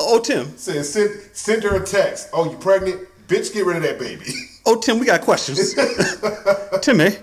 [0.00, 0.56] Oh, oh, Tim.
[0.56, 2.28] Said send send her a text.
[2.32, 3.08] Oh, you pregnant?
[3.26, 4.24] Bitch, get rid of that baby.
[4.70, 4.98] Oh, Tim.
[4.98, 5.74] We got questions.
[6.82, 7.16] Timmy.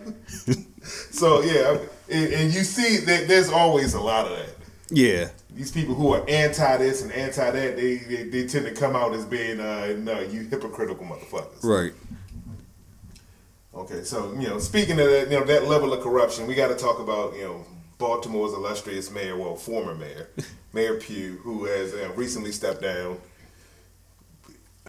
[1.12, 1.78] so yeah,
[2.10, 4.50] and, and you see that there's always a lot of that.
[4.90, 5.30] Yeah.
[5.52, 8.96] these people who are anti this and anti that, they, they they tend to come
[8.96, 11.64] out as being uh no, you hypocritical motherfuckers.
[11.64, 11.94] Right.
[13.76, 16.70] Okay, so you know, speaking of that, you know, that level of corruption, we got
[16.70, 17.66] to talk about you know
[17.98, 20.30] Baltimore's illustrious mayor, well, former mayor,
[20.74, 23.18] Mayor Pugh, who has uh, recently stepped down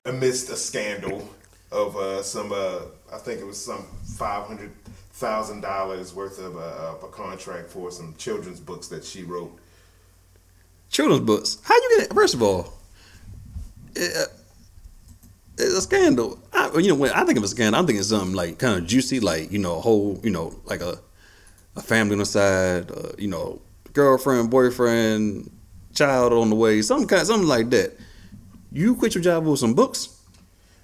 [0.05, 1.29] amidst a scandal
[1.73, 2.81] of uh, some, uh,
[3.13, 3.85] I think it was some
[4.19, 4.73] five hundred
[5.13, 9.57] thousand dollars worth of, uh, a contract for some children's books that she wrote.
[10.91, 11.59] children's books.
[11.65, 12.15] How you get it?
[12.15, 12.75] First of all,
[13.95, 14.29] it,
[15.59, 16.39] it's a scandal.
[16.53, 18.87] I, you know, when I think of a scandal, I'm thinking something like kind of
[18.87, 20.99] juicy, like you know, a whole, you know, like a
[21.77, 23.61] a family on the side, uh, you know,
[23.93, 25.51] girlfriend, boyfriend,
[25.95, 27.97] child on the way, some kind, something like that.
[28.73, 30.21] You quit your job with some books.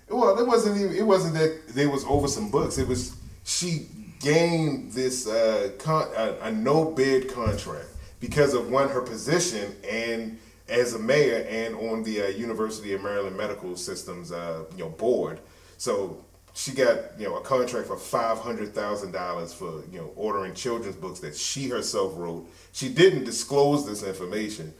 [0.08, 0.94] Well, it wasn't even.
[0.94, 2.78] It wasn't that they was over some books.
[2.78, 3.86] It was she
[4.20, 7.88] gained this uh, con- a, a no bid contract
[8.20, 13.02] because of one her position and as a mayor and on the uh, University of
[13.02, 15.40] Maryland Medical Systems uh, you know board.
[15.76, 20.12] So she got you know a contract for five hundred thousand dollars for you know
[20.16, 22.48] ordering children's books that she herself wrote.
[22.72, 24.72] She didn't disclose this information,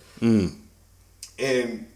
[1.39, 1.87] and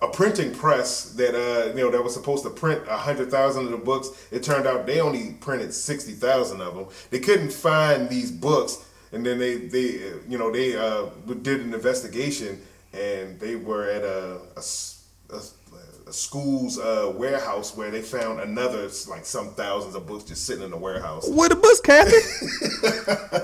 [0.00, 3.64] a printing press that uh you know that was supposed to print a hundred thousand
[3.66, 4.08] of the books.
[4.30, 6.86] It turned out they only printed sixty thousand of them.
[7.10, 8.78] They couldn't find these books,
[9.12, 11.06] and then they they you know they uh
[11.42, 12.60] did an investigation,
[12.92, 14.62] and they were at a a,
[15.36, 15.42] a-
[16.12, 20.70] school's uh, warehouse where they found another like some thousands of books just sitting in
[20.70, 21.28] the warehouse.
[21.28, 22.16] Where the books, Kathy?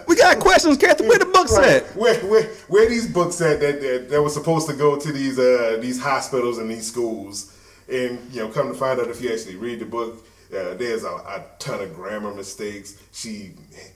[0.07, 1.07] we got questions, Kathy.
[1.07, 1.83] Where the books Right.
[1.83, 1.97] at?
[1.97, 5.39] Where, where, where these books at that, that, that were supposed to go to these
[5.39, 7.55] uh, these hospitals and these schools?
[7.91, 11.05] And you know, come to find out if you actually read the book, uh, there's
[11.05, 13.01] a, a ton of grammar mistakes.
[13.13, 13.53] She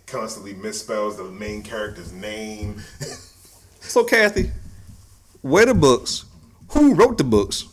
[0.07, 2.83] constantly misspells the main character's name.
[3.85, 4.53] So, Kathy,
[5.41, 6.25] where the books?
[6.69, 7.65] Who wrote the books?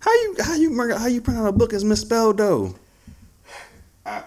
[0.00, 2.74] How you how you how you print out a book is misspelled though?
[4.06, 4.22] I,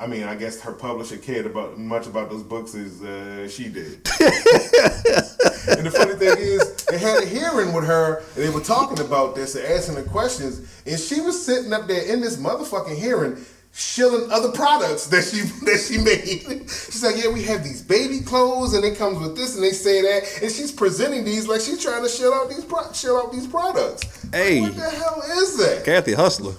[0.00, 3.68] I mean, I guess her publisher cared about much about those books as uh, she
[3.68, 3.96] did.
[4.20, 9.04] and the funny thing is, they had a hearing with her, and they were talking
[9.04, 12.96] about this and asking her questions, and she was sitting up there in this motherfucking
[12.96, 16.68] hearing, shilling other products that she that she made.
[16.70, 19.70] She's like, "Yeah, we have these baby clothes, and it comes with this, and they
[19.72, 23.16] say that," and she's presenting these like she's trying to shill out these pro- shill
[23.18, 24.24] out these products.
[24.24, 24.60] Like, Hey.
[24.60, 25.84] what the hell is that?
[25.84, 26.54] Kathy Hustler.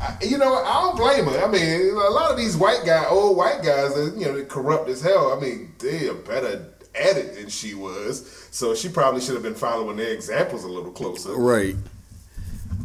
[0.00, 1.44] I- you know, I don't blame her.
[1.44, 4.44] I mean, a lot of these white guy, old white guys, that you know, they
[4.44, 5.32] corrupt as hell.
[5.36, 8.46] I mean, they are better at it than she was.
[8.50, 11.34] So she probably should have been following their examples a little closer.
[11.34, 11.76] Right.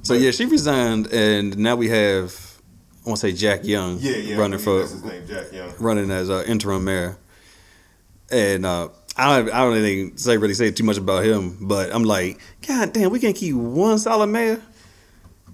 [0.04, 2.53] So yeah, she resigned, and now we have
[3.06, 4.36] I want to say Jack Young, Yeah, yeah.
[4.38, 5.74] running for his name, Jack Young.
[5.80, 7.18] running as uh, interim mayor.
[8.32, 11.94] And uh, I don't, I don't even say really say too much about him, but
[11.94, 14.62] I'm like, God damn, we can't keep one solid mayor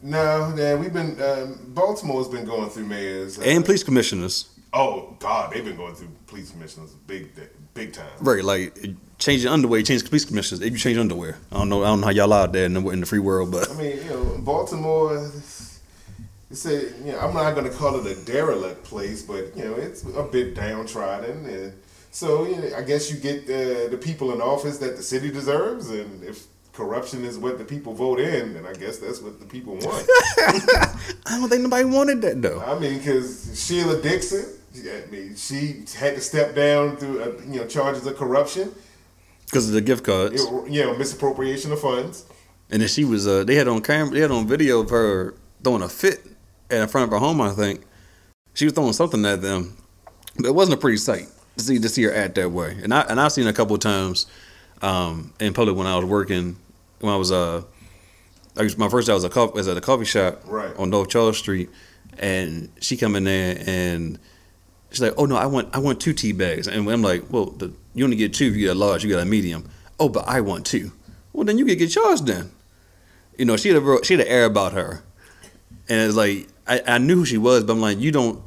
[0.01, 4.47] No, man, we've been um, Baltimore's been going through mayors uh, and police commissioners.
[4.71, 7.31] Oh God, they've been going through police commissioners big,
[7.73, 8.05] big time.
[8.21, 8.77] Right, like
[9.17, 10.61] changing underwear, change police commissioners.
[10.61, 12.73] If you change underwear, I don't know, I don't know how y'all out there in
[12.75, 15.31] the, in the free world, but I mean, you know, Baltimore.
[16.51, 19.65] It's a, you know, I'm not going to call it a derelict place, but you
[19.65, 21.73] know, it's a bit downtrodden, and
[22.11, 25.29] so you know, I guess you get uh, the people in office that the city
[25.31, 29.39] deserves, and if corruption is what the people vote in, then I guess that's what
[29.39, 30.07] the people want.
[31.27, 32.61] I don't think nobody wanted that though.
[32.61, 37.59] I mean, because Sheila Dixon, I mean, she had to step down through uh, you
[37.59, 38.73] know charges of corruption,
[39.45, 42.25] Because of the gift cards, you know, misappropriation of funds.
[42.71, 43.27] and then she was.
[43.27, 46.25] Uh, they had on camera, they had on video of her throwing a fit
[46.69, 47.41] in front of her home.
[47.41, 47.81] I think
[48.53, 49.77] she was throwing something at them,
[50.37, 51.27] but it wasn't a pretty sight
[51.57, 52.77] to see to see her act that way.
[52.83, 54.27] And I and I've seen a couple of times
[54.81, 56.57] um, in public when I was working
[56.99, 57.63] when I was uh.
[58.57, 60.75] I was, my first job was a coffee, was at a coffee shop Right.
[60.77, 61.69] on North Charles Street,
[62.17, 64.19] and she come in there and
[64.89, 67.45] she's like, "Oh no, I want I want two tea bags," and I'm like, "Well,
[67.45, 70.09] the, you only get two if you get a large, you got a medium." Oh,
[70.09, 70.91] but I want two.
[71.31, 72.51] Well, then you can get charged then.
[73.37, 75.03] You know, she had a she had an air about her,
[75.87, 78.41] and it's like I, I knew who she was, but I'm like, you don't.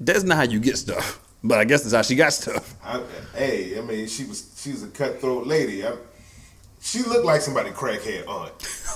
[0.00, 1.20] That's not how you get stuff.
[1.44, 2.74] But I guess that's how she got stuff.
[2.82, 3.02] I,
[3.34, 5.86] hey, I mean, she was she was a cutthroat lady.
[5.86, 5.94] I,
[6.80, 8.52] she looked like somebody crackhead aunt.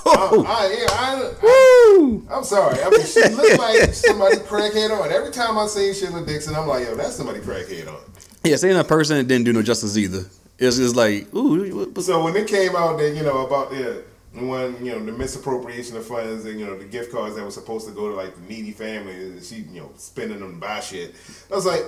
[0.06, 0.44] Oh.
[0.48, 2.26] I, I, yeah, I, Woo!
[2.30, 2.82] I, am sorry.
[2.82, 5.12] I mean, she looked like somebody crackhead aunt.
[5.12, 8.02] Every time I see Sheila Dixon, I'm like, yo, that's somebody crackhead aunt.
[8.42, 10.24] Yeah, saying that person didn't do no justice either.
[10.58, 14.04] It's just like, ooh, So when it came out that you know about the
[14.48, 17.50] one you know the misappropriation of funds and you know the gift cards that were
[17.50, 20.58] supposed to go to like the needy families, and she you know spending them to
[20.60, 21.14] buy shit,
[21.50, 21.82] I was like,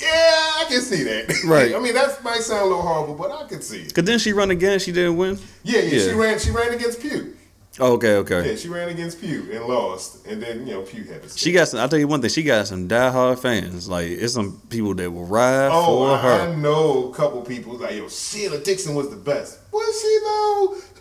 [0.00, 1.34] yeah, I can see that.
[1.46, 1.74] Right.
[1.74, 3.94] I mean, that might sound a little horrible, but I can see it.
[3.94, 5.38] Cause then she run again, she didn't win.
[5.62, 6.38] Yeah, yeah, she ran.
[6.38, 7.34] She ran against Pugh.
[7.80, 8.50] Oh, okay, okay.
[8.50, 11.28] Yeah, she ran against Pugh and lost, and then you know Pugh had to.
[11.38, 11.78] She got some.
[11.78, 12.30] I'll tell you one thing.
[12.30, 13.88] She got some diehard fans.
[13.88, 17.74] Like it's some people that will ride Oh, for I, I know a couple people
[17.74, 18.08] like yo.
[18.08, 19.60] Sheila Dixon was the best.
[19.72, 20.97] Was she though?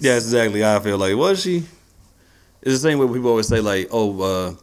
[0.00, 0.98] Yeah, that's exactly how I feel.
[0.98, 1.58] Like was she?
[2.62, 4.54] It's the same way people always say like, oh, uh,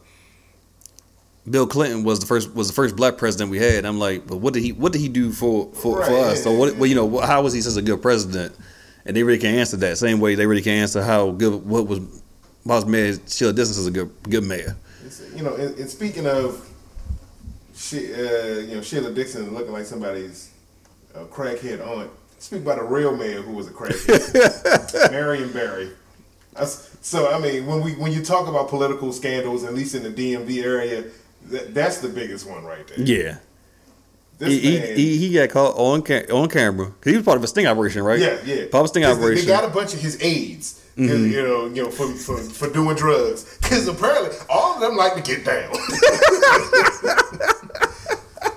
[1.48, 3.84] Bill Clinton was the first was the first black president we had.
[3.84, 6.42] I'm like, but what did he what did he do for for, for us?
[6.42, 6.76] So what?
[6.76, 8.54] Well, you know, how was he such a good president?
[9.06, 9.96] And they really can't answer that.
[9.96, 12.00] Same way they really can't answer how good what was
[12.66, 14.76] Boss Mayor Sheila Dixon is a good good mayor.
[15.06, 16.68] It's, you know, and, and speaking of,
[17.74, 20.50] she, uh, you know, Sheila Dixon looking like somebody's
[21.14, 22.10] uh, crackhead aunt.
[22.38, 25.90] Speak about a real man who was a crackhead, Marion Barry.
[26.54, 30.02] That's, so I mean, when we when you talk about political scandals, at least in
[30.02, 31.04] the DMV area,
[31.46, 33.00] that, that's the biggest one right there.
[33.00, 33.38] Yeah.
[34.38, 37.42] He, he, man, he, he got caught on on camera because he was part of
[37.42, 38.20] a sting operation, right?
[38.20, 39.44] yeah, yeah, Part of a sting operation.
[39.46, 41.30] They got a bunch of his aides, Mm-hmm.
[41.30, 43.56] you know, you know, for, for for doing drugs.
[43.62, 45.72] Because apparently, all of them like to get down.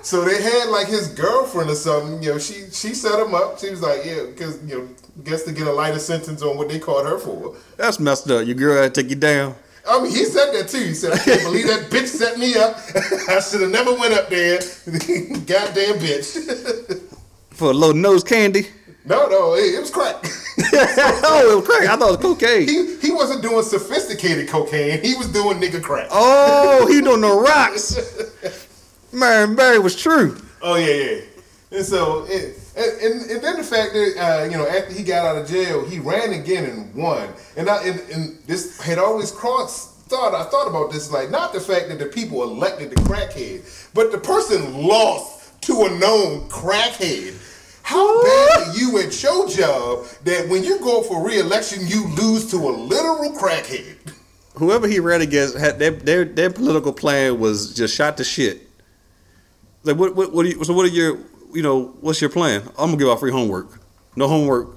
[0.02, 2.22] So they had like his girlfriend or something.
[2.22, 3.58] You know, she she set him up.
[3.60, 4.88] She was like, yeah, because you know,
[5.22, 7.54] guess to get a lighter sentence on what they caught her for.
[7.76, 8.44] That's messed up.
[8.44, 9.54] Your girl had to take you down.
[9.88, 10.78] I mean, he said that too.
[10.78, 12.78] He said, I can't believe that bitch set me up.
[13.28, 14.58] I should have never went up there.
[14.86, 17.00] Goddamn bitch.
[17.50, 18.68] For a little nose candy.
[19.04, 20.24] no, no, it, it was crack.
[20.24, 21.88] oh, it was crack.
[21.88, 22.68] I thought it was cocaine.
[22.68, 25.02] he he wasn't doing sophisticated cocaine.
[25.02, 26.08] He was doing nigga crack.
[26.10, 27.98] Oh, he doing the rocks.
[29.12, 30.36] Marion Barry was true.
[30.62, 31.20] Oh yeah, yeah.
[31.70, 35.24] And so, and, and and then the fact that uh, you know after he got
[35.24, 37.28] out of jail, he ran again and won.
[37.56, 40.34] And I and, and this had always crossed thought.
[40.34, 44.12] I thought about this like not the fact that the people elected the crackhead, but
[44.12, 47.38] the person lost to a known crackhead.
[47.82, 52.50] How bad are you at your job that when you go for re-election, you lose
[52.52, 53.96] to a literal crackhead?
[54.54, 58.68] Whoever he ran against had their their, their political plan was just shot to shit.
[59.84, 61.18] Like what what what do you, so what are your
[61.52, 62.62] you know what's your plan?
[62.78, 63.80] I'm gonna give out free homework.
[64.16, 64.76] No homework.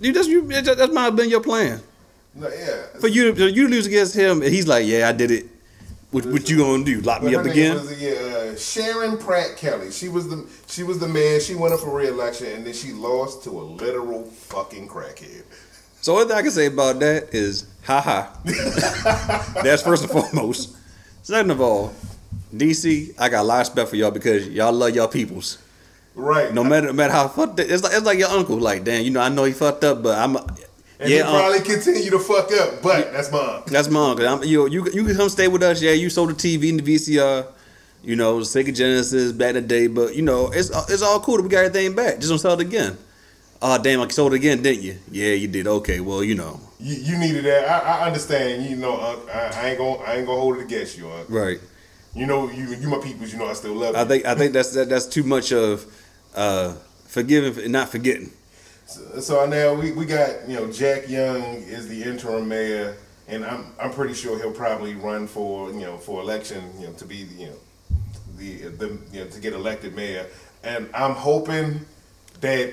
[0.00, 1.80] You that's you that that might have been your plan.
[2.34, 2.86] No, yeah.
[3.00, 5.46] For you to you lose against him and he's like, Yeah, I did it.
[6.10, 7.00] What, what you gonna do?
[7.00, 7.74] Lock me up again?
[7.74, 9.90] Was, yeah, uh, Sharon Pratt Kelly.
[9.90, 11.40] She was the she was the man.
[11.40, 15.42] She went up for re-election and then she lost to a literal fucking crackhead.
[16.00, 18.38] So what I can say about that is, ha ha.
[19.62, 20.76] That's first and foremost.
[21.22, 21.92] Second of all,
[22.54, 25.58] DC, I got a lot of respect for y'all because y'all love y'all peoples.
[26.14, 26.52] Right.
[26.52, 28.56] No matter no matter how fucked it, it's like it's like your uncle.
[28.56, 30.48] Like, damn, you know, I know he fucked up, but I'm And
[31.00, 33.64] Yeah, he um, probably continue to fuck up, but that's mom.
[33.66, 34.26] That's my uncle.
[34.26, 35.82] I'm, you, you, you can come stay with us.
[35.82, 37.46] Yeah, you sold the TV and the VCR.
[38.02, 41.20] You know, Sega Genesis back in the day, but you know, it's uh, it's all
[41.20, 42.16] cool we got everything back.
[42.16, 42.96] Just don't sell it again.
[43.60, 44.00] Oh damn!
[44.00, 44.96] I sold it again, didn't you?
[45.10, 45.66] Yeah, you did.
[45.66, 47.68] Okay, well, you know, You, you needed that.
[47.68, 48.64] I, I understand.
[48.64, 51.28] You know, Unc, I, I ain't gonna I ain't gonna hold it against you, Unc.
[51.28, 51.58] right.
[52.16, 53.30] You know, you you my peoples.
[53.30, 54.00] You know, I still love you.
[54.00, 55.84] I think I think that's that, that's too much of
[56.34, 56.72] uh,
[57.06, 58.30] forgiving and not forgetting.
[58.86, 62.96] So, so now we, we got you know Jack Young is the interim mayor,
[63.28, 66.94] and I'm I'm pretty sure he'll probably run for you know for election you know
[66.94, 67.56] to be you know
[68.38, 70.26] the the you know to get elected mayor,
[70.64, 71.80] and I'm hoping
[72.40, 72.72] that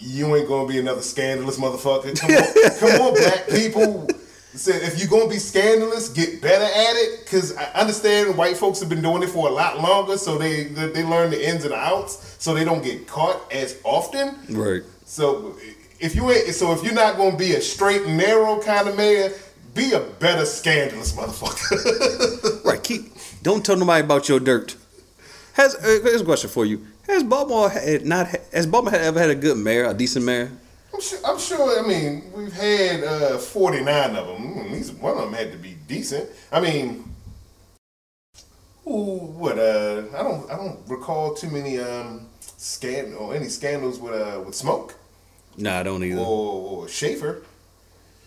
[0.00, 2.18] you ain't gonna be another scandalous motherfucker.
[2.18, 4.08] Come on, come on, black people.
[4.54, 7.26] Said if you're gonna be scandalous, get better at it.
[7.26, 10.64] Cause I understand white folks have been doing it for a lot longer, so they
[10.64, 14.36] they learn the ins and outs, so they don't get caught as often.
[14.50, 14.82] Right.
[15.06, 15.56] So
[16.00, 18.96] if you ain't, so if you're not gonna be a straight and narrow kind of
[18.96, 19.32] mayor,
[19.74, 22.64] be a better scandalous motherfucker.
[22.64, 22.82] Right.
[22.82, 23.12] Keep.
[23.42, 24.76] Don't tell nobody about your dirt.
[25.54, 26.86] Has uh, here's a question for you.
[27.06, 30.52] Has Baltimore had not has Baltimore had ever had a good mayor, a decent mayor?
[30.94, 31.18] I'm sure.
[31.24, 31.82] I'm sure.
[31.84, 34.54] I mean, we've had uh, 49 of them.
[34.54, 36.28] Mm, At least one of them had to be decent.
[36.50, 37.04] I mean,
[38.86, 39.58] ooh, what?
[39.58, 40.50] Uh, I don't.
[40.50, 42.26] I don't recall too many um
[42.56, 44.92] scan or any scandals with uh with Schmoke
[45.56, 46.20] Nah, I don't either.
[46.20, 47.42] or, or Schaefer.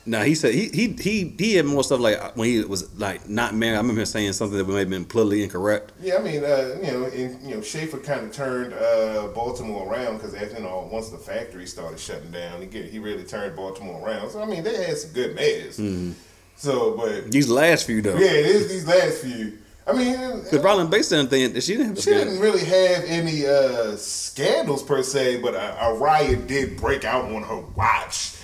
[0.07, 3.27] Nah, he said he he he he had more stuff like when he was like
[3.27, 3.75] not married.
[3.75, 5.93] I remember him saying something that may have been politically incorrect.
[5.99, 9.91] Yeah, I mean, uh, you know, and, you know, Schaefer kind of turned uh, Baltimore
[9.91, 13.55] around because you know, once the factory started shutting down, he get, he really turned
[13.55, 14.29] Baltimore around.
[14.29, 15.81] So I mean, they had some good mayors.
[16.57, 19.57] So, but These last few though, yeah, it is these last few.
[19.87, 23.95] I mean, because Roland Basin thing, she didn't have she didn't really have any uh,
[23.97, 28.35] scandals per se, but a, a riot did break out on her watch.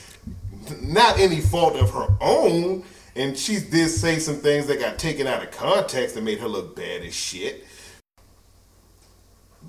[0.81, 2.83] Not any fault of her own,
[3.15, 6.47] and she did say some things that got taken out of context and made her
[6.47, 7.65] look bad as shit.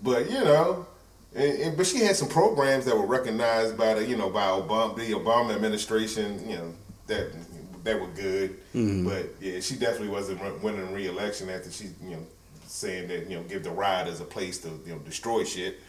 [0.03, 0.87] But you know,
[1.35, 4.47] and, and- but she had some programs that were recognized by the you know by
[4.47, 6.49] Obama, the Obama administration.
[6.49, 6.75] You know
[7.07, 7.29] that
[7.85, 8.51] that were good.
[8.75, 9.09] Mm-hmm.
[9.09, 12.27] But yeah, she definitely wasn't winning re-election after she you know
[12.67, 15.81] saying that you know give the rioters a place to you know destroy shit.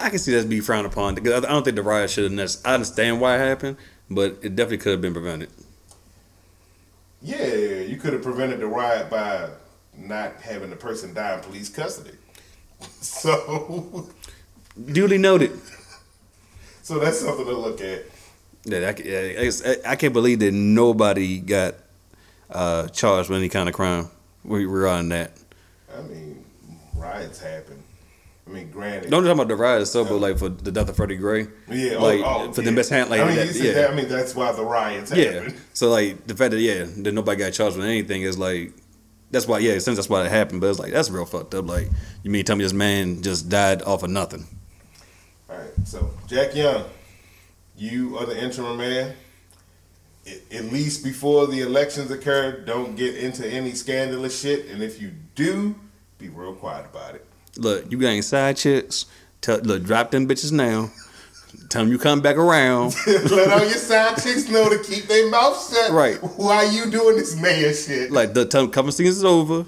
[0.00, 1.14] I can see that be frowned upon.
[1.14, 2.32] Because I don't think the riot should have.
[2.32, 3.76] necess- I understand why it happened,
[4.10, 5.50] but it definitely could have been prevented.
[7.22, 7.44] Yeah,
[7.80, 9.50] you could have prevented the riot by
[9.96, 12.16] not having the person die in police custody.
[13.02, 14.08] So,
[14.92, 15.52] Duly noted.
[16.82, 18.04] so that's something to look at.
[18.64, 21.74] Yeah, I, I I- I can't believe that nobody got
[22.50, 24.08] uh, charged with any kind of crime.
[24.44, 25.32] We were on that.
[25.94, 26.42] I mean,
[26.96, 27.82] riots happen.
[28.46, 29.10] I mean, granted.
[29.10, 31.46] Don't talk about the riot itself, but like for the death of Freddie Gray.
[31.68, 32.70] yeah, oh, like oh, for yeah.
[32.70, 35.12] the best hand, like I mean, that, yeah, that, I mean, that's why the riots
[35.14, 35.32] yeah.
[35.32, 35.56] happen.
[35.72, 38.72] So like the fact that yeah, that nobody got charged with anything is like
[39.30, 40.60] that's why yeah, since that's why it happened.
[40.60, 41.68] But it's like that's real fucked up.
[41.68, 41.88] Like
[42.22, 44.46] you mean tell me this man just died off of nothing?
[45.48, 46.84] All right, so Jack Young,
[47.76, 48.80] you are the interim.
[48.80, 49.14] A-
[50.52, 54.66] At least before the elections occur, don't get into any scandalous shit.
[54.66, 55.74] And if you do,
[56.18, 57.26] be real quiet about it.
[57.60, 59.04] Look, you got any side chicks?
[59.42, 60.90] Tell look, drop them bitches now.
[61.68, 62.96] Tell them you come back around.
[63.06, 65.90] Let all your side chicks know to keep their mouth shut.
[65.90, 66.16] Right.
[66.38, 68.10] While you doing this mayor shit.
[68.10, 69.66] like the cover season is over.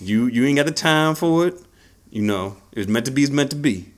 [0.00, 1.54] You you ain't got the time for it.
[2.10, 3.22] You know it's meant to be.
[3.22, 3.92] It's meant to be.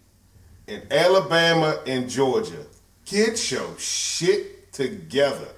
[0.66, 2.66] in Alabama and Georgia.
[3.07, 5.48] Get your shit together.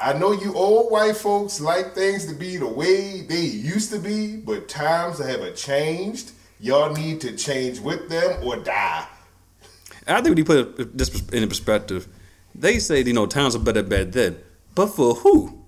[0.00, 3.98] I know you old white folks like things to be the way they used to
[3.98, 6.32] be, but times have changed.
[6.60, 9.06] Y'all need to change with them or die.
[10.06, 12.08] I think when you put this in perspective,
[12.54, 14.38] they say you know times are better back then,
[14.74, 15.58] but for who?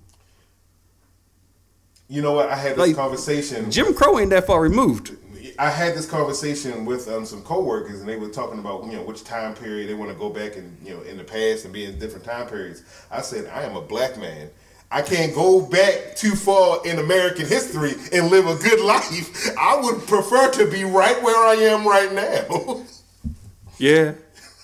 [2.08, 2.48] You know what?
[2.48, 3.70] I had this Like, conversation.
[3.70, 5.16] Jim Crow ain't that far removed.
[5.58, 9.02] I had this conversation with um, some coworkers, and they were talking about you know
[9.02, 11.72] which time period they want to go back and you know in the past and
[11.74, 12.82] be in different time periods.
[13.10, 14.50] I said I am a black man.
[14.92, 19.48] I can't go back too far in American history and live a good life.
[19.58, 22.84] I would prefer to be right where I am right now.
[23.78, 24.12] Yeah.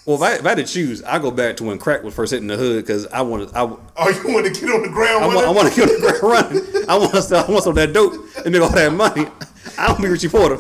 [0.04, 2.12] Well, if I, if I had to choose, I go back to when crack was
[2.12, 3.56] first hitting the hood because I want to.
[3.58, 5.24] I, oh, you want to get on the ground?
[5.24, 5.56] I with want, I it?
[5.56, 6.22] want to kill the ground
[6.52, 6.86] running.
[6.86, 7.36] I want to.
[7.38, 8.12] I want some of that dope
[8.44, 9.26] and make all that money.
[9.78, 10.58] I don't be Richie Porter.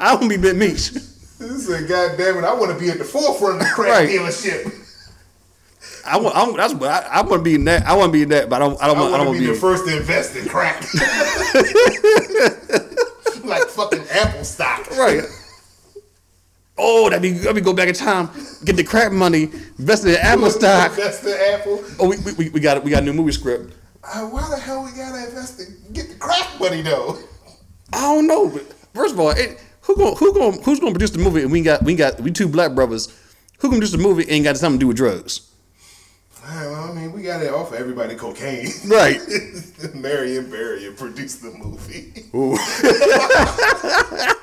[0.00, 0.90] I don't be Big Meech.
[0.90, 2.44] This is God damn it!
[2.44, 4.08] I want to be at the forefront of the crack Right.
[4.08, 4.81] dealership.
[6.04, 6.36] I want.
[6.36, 7.86] I'm, that's what I, I want to be in that.
[7.86, 8.82] I want to be in that, but I don't.
[8.82, 9.14] I don't I want.
[9.14, 10.80] I want to be the first to invest in crack,
[13.44, 14.90] like fucking Apple stock.
[14.96, 15.24] Right.
[16.78, 18.28] Oh, that'd be let me go back in time,
[18.64, 19.44] get the crap money,
[19.78, 20.96] invest in Apple stock.
[20.96, 21.84] That's the Apple.
[22.00, 23.74] Oh, we, we, we got we got a new movie script.
[24.02, 27.18] Uh, why the hell we gotta invest in get the crack money though?
[27.92, 28.48] I don't know.
[28.48, 28.62] But
[28.94, 31.42] first of all, it, who going who going who's going to produce the movie?
[31.42, 33.16] And we got we got we two black brothers.
[33.58, 35.51] Who can produce the movie and ain't got something to do with drugs?
[36.42, 38.68] Well, I mean, we got to offer everybody cocaine.
[38.86, 39.20] Right.
[39.94, 42.24] Marion Barry produced the movie.
[42.34, 42.56] Ooh.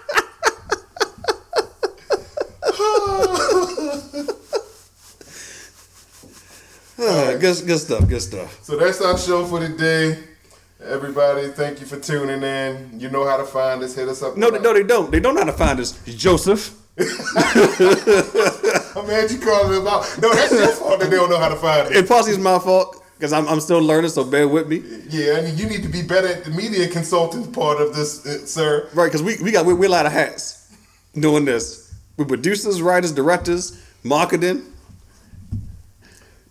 [7.02, 8.08] Ah, good, good stuff.
[8.08, 8.64] Good stuff.
[8.64, 10.20] So that's our show for today.
[10.84, 13.00] Everybody, thank you for tuning in.
[13.00, 13.96] You know how to find us.
[13.96, 14.38] Hit us up.
[14.38, 15.12] No, they, no, they don't.
[15.12, 16.00] They don't know how to find us.
[16.06, 16.76] Joseph.
[19.00, 20.06] I'm mad you calling them out.
[20.22, 21.96] No, that's your fault that they don't know how to find it.
[21.96, 24.12] It possibly is my fault because I'm, I'm still learning.
[24.12, 24.84] So bear with me.
[25.10, 28.46] Yeah, and you need to be better at the media consultant part of this, uh,
[28.46, 28.90] sir.
[28.94, 30.76] Right, because we, we got we, we're a lot of hats
[31.14, 31.94] doing this.
[32.18, 34.64] We're producers, writers, directors, marketing.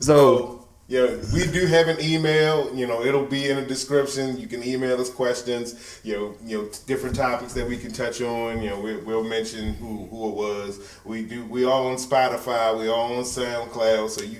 [0.00, 0.57] So So,
[0.88, 2.74] yeah, we do have an email.
[2.74, 4.38] You know, it'll be in the description.
[4.38, 6.00] You can email us questions.
[6.02, 8.62] You know, you know, different topics that we can touch on.
[8.62, 10.98] You know, we, we'll mention who who it was.
[11.04, 11.44] We do.
[11.44, 12.78] We all on Spotify.
[12.78, 14.08] We all on SoundCloud.
[14.08, 14.38] So you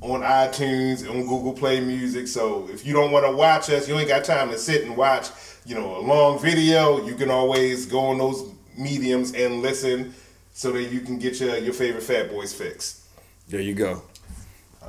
[0.00, 2.26] on iTunes, on Google Play Music.
[2.26, 4.96] So if you don't want to watch us, you ain't got time to sit and
[4.96, 5.28] watch.
[5.64, 7.06] You know, a long video.
[7.06, 10.12] You can always go on those mediums and listen,
[10.54, 13.06] so that you can get your your favorite Fat Boys fix.
[13.48, 14.02] there you go.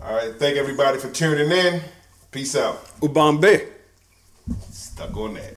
[0.02, 1.82] All right, thank everybody for tuning in.
[2.32, 2.86] Peace out.
[3.02, 3.68] Ubambe.
[4.72, 5.44] Stuck on that.